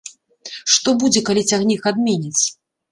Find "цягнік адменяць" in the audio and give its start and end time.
1.51-2.43